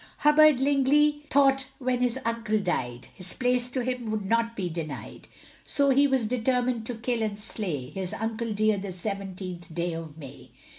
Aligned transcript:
Hubbard 0.17 0.59
Lingley 0.59 1.27
thought 1.29 1.67
when 1.77 1.99
his 2.01 2.17
uncle 2.25 2.57
died 2.57 3.09
His 3.13 3.35
place 3.35 3.69
to 3.69 3.81
him 3.83 4.09
would 4.09 4.25
not 4.25 4.55
be 4.55 4.67
denied; 4.67 5.27
So 5.63 5.91
he 5.91 6.07
was 6.07 6.25
determined 6.25 6.87
to 6.87 6.95
kill 6.95 7.21
and 7.21 7.37
slay, 7.37 7.91
His 7.91 8.11
uncle 8.11 8.51
dear 8.51 8.79
the 8.79 8.93
seventeenth 8.93 9.71
day 9.71 9.93
of 9.93 10.17
May. 10.17 10.49